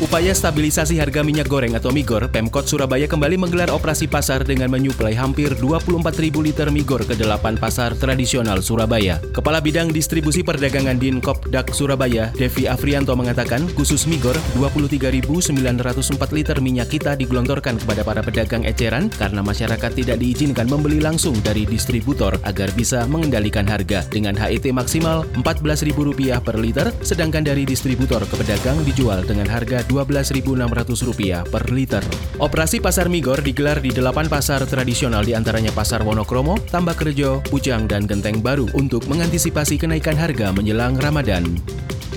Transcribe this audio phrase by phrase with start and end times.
[0.00, 5.12] Upaya stabilisasi harga minyak goreng atau Migor, Pemkot Surabaya kembali menggelar operasi pasar dengan menyuplai
[5.12, 9.20] hampir 24.000 liter Migor ke delapan pasar tradisional Surabaya.
[9.36, 15.52] Kepala Bidang Distribusi Perdagangan Dinkopdak Surabaya, Devi Afrianto mengatakan, khusus Migor, 23.904
[16.32, 21.68] liter minyak kita digelontorkan kepada para pedagang eceran karena masyarakat tidak diizinkan membeli langsung dari
[21.68, 28.40] distributor agar bisa mengendalikan harga dengan HET maksimal Rp14.000 per liter, sedangkan dari distributor ke
[28.40, 32.04] pedagang dijual dengan harga Rp12.600 per liter.
[32.38, 37.90] Operasi Pasar Migor digelar di delapan pasar tradisional di antaranya Pasar Wonokromo, Tambak Rejo, Pujang,
[37.90, 41.44] dan Genteng Baru untuk mengantisipasi kenaikan harga menjelang Ramadan.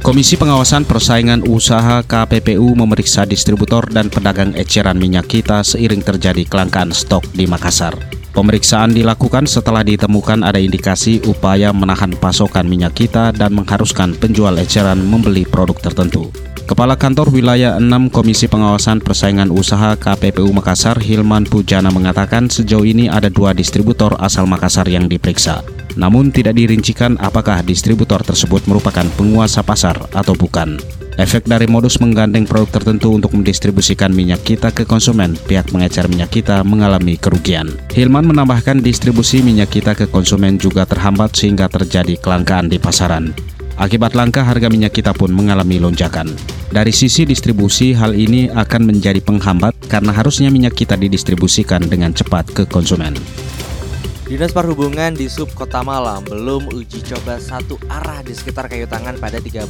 [0.00, 6.94] Komisi Pengawasan Persaingan Usaha KPPU memeriksa distributor dan pedagang eceran minyak kita seiring terjadi kelangkaan
[6.94, 7.98] stok di Makassar.
[8.30, 15.02] Pemeriksaan dilakukan setelah ditemukan ada indikasi upaya menahan pasokan minyak kita dan mengharuskan penjual eceran
[15.02, 16.30] membeli produk tertentu.
[16.68, 23.08] Kepala Kantor Wilayah 6 Komisi Pengawasan Persaingan Usaha KPPU Makassar, Hilman Pujana mengatakan sejauh ini
[23.08, 25.64] ada dua distributor asal Makassar yang diperiksa.
[25.96, 30.76] Namun tidak dirincikan apakah distributor tersebut merupakan penguasa pasar atau bukan.
[31.16, 36.28] Efek dari modus menggandeng produk tertentu untuk mendistribusikan minyak kita ke konsumen, pihak pengecer minyak
[36.28, 37.72] kita mengalami kerugian.
[37.96, 43.32] Hilman menambahkan distribusi minyak kita ke konsumen juga terhambat sehingga terjadi kelangkaan di pasaran.
[43.80, 46.57] Akibat langka harga minyak kita pun mengalami lonjakan.
[46.68, 52.44] Dari sisi distribusi, hal ini akan menjadi penghambat karena harusnya minyak kita didistribusikan dengan cepat
[52.52, 53.16] ke konsumen.
[54.28, 59.16] Dinas Perhubungan di Sub Kota Malang belum uji coba satu arah di sekitar kayu tangan
[59.16, 59.64] pada 13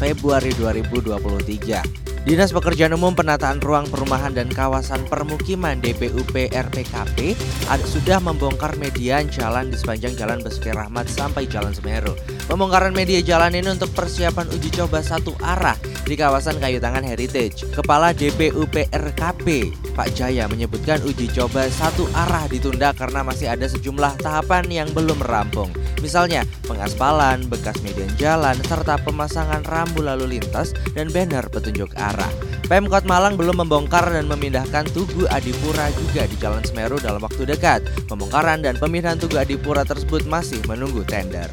[0.00, 2.08] Februari 2023.
[2.24, 7.36] Dinas Pekerjaan Umum Penataan Ruang Perumahan dan Kawasan Permukiman DPUP RPKP
[7.84, 12.16] sudah membongkar median jalan di sepanjang Jalan Basuki Rahmat sampai Jalan Semeru.
[12.48, 15.76] Pembongkaran media jalan ini untuk persiapan uji coba satu arah
[16.08, 17.68] di kawasan Kayu Tangan Heritage.
[17.76, 19.46] Kepala DPUP RKP
[19.92, 25.20] Pak Jaya menyebutkan uji coba satu arah ditunda karena masih ada sejumlah tahapan yang belum
[25.28, 25.68] rampung.
[26.00, 32.32] Misalnya pengaspalan, bekas median jalan, serta pemasangan rambu lalu lintas dan banner petunjuk arah.
[32.64, 37.84] Pemkot Malang belum membongkar dan memindahkan Tugu Adipura juga di Jalan Semeru dalam waktu dekat.
[38.08, 41.52] Pembongkaran dan pemindahan Tugu Adipura tersebut masih menunggu tender.